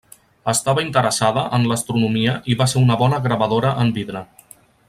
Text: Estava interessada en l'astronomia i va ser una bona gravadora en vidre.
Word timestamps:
Estava 0.53 0.85
interessada 0.85 1.43
en 1.59 1.69
l'astronomia 1.71 2.35
i 2.53 2.57
va 2.63 2.69
ser 2.75 2.83
una 2.87 2.99
bona 3.05 3.23
gravadora 3.29 3.79
en 3.85 3.97
vidre. 4.01 4.29